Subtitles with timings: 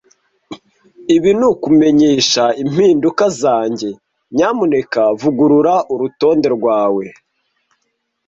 [1.15, 3.89] Ibi nukumenyesha impinduka zanjye.
[4.35, 7.05] Nyamuneka vugurura urutonde rwawe.